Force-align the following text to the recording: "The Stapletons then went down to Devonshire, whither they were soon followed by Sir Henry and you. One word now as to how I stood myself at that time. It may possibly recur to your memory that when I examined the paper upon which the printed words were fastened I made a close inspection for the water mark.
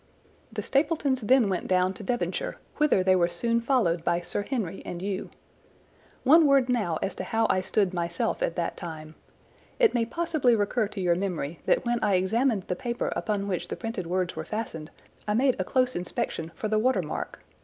"The 0.51 0.63
Stapletons 0.63 1.21
then 1.21 1.47
went 1.47 1.67
down 1.67 1.93
to 1.93 2.01
Devonshire, 2.03 2.57
whither 2.77 3.03
they 3.03 3.15
were 3.15 3.27
soon 3.27 3.61
followed 3.61 4.03
by 4.03 4.19
Sir 4.19 4.41
Henry 4.41 4.81
and 4.83 4.99
you. 4.99 5.29
One 6.23 6.47
word 6.47 6.69
now 6.69 6.97
as 7.03 7.13
to 7.17 7.23
how 7.23 7.45
I 7.51 7.61
stood 7.61 7.93
myself 7.93 8.41
at 8.41 8.55
that 8.55 8.75
time. 8.75 9.13
It 9.77 9.93
may 9.93 10.05
possibly 10.07 10.55
recur 10.55 10.87
to 10.87 11.01
your 11.01 11.13
memory 11.13 11.59
that 11.67 11.85
when 11.85 11.99
I 12.03 12.15
examined 12.15 12.63
the 12.63 12.75
paper 12.75 13.13
upon 13.15 13.47
which 13.47 13.67
the 13.67 13.75
printed 13.75 14.07
words 14.07 14.35
were 14.35 14.43
fastened 14.43 14.89
I 15.27 15.35
made 15.35 15.55
a 15.59 15.63
close 15.63 15.95
inspection 15.95 16.51
for 16.55 16.67
the 16.67 16.79
water 16.79 17.03
mark. 17.03 17.41